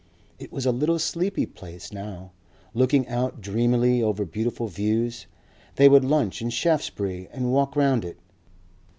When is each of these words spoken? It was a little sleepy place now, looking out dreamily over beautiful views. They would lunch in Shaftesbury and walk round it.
It 0.39 0.51
was 0.51 0.65
a 0.65 0.71
little 0.71 0.97
sleepy 0.97 1.45
place 1.45 1.93
now, 1.93 2.31
looking 2.73 3.07
out 3.07 3.39
dreamily 3.39 4.01
over 4.01 4.25
beautiful 4.25 4.67
views. 4.67 5.27
They 5.75 5.87
would 5.87 6.03
lunch 6.03 6.41
in 6.41 6.49
Shaftesbury 6.49 7.29
and 7.31 7.51
walk 7.53 7.75
round 7.75 8.03
it. 8.05 8.17